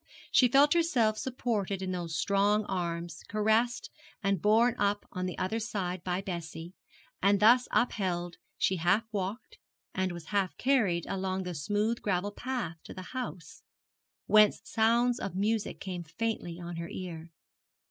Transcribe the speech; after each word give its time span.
She 0.31 0.47
felt 0.47 0.73
herself 0.73 1.15
supported 1.19 1.83
in 1.83 1.91
those 1.91 2.15
strong 2.17 2.65
arms, 2.65 3.21
caressed 3.29 3.91
and 4.23 4.41
borne 4.41 4.73
up 4.79 5.05
on 5.11 5.27
the 5.27 5.37
other 5.37 5.59
side 5.59 6.03
by 6.03 6.21
Bessie, 6.23 6.73
and 7.21 7.39
thus 7.39 7.67
upheld 7.69 8.37
she 8.57 8.77
half 8.77 9.03
walked, 9.11 9.59
and 9.93 10.11
was 10.11 10.29
half 10.33 10.57
carried 10.57 11.05
along 11.05 11.43
the 11.43 11.53
smooth 11.53 12.01
gravel 12.01 12.31
path 12.31 12.77
to 12.85 12.95
the 12.95 13.03
house, 13.13 13.61
whence 14.25 14.59
sounds 14.63 15.19
of 15.19 15.35
music 15.35 15.79
came 15.79 16.01
faintly 16.03 16.59
on 16.59 16.77
her 16.77 16.89
ear. 16.89 17.29